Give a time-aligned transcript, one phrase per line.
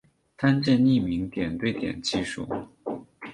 [0.35, 2.49] 参见匿名点对点技术。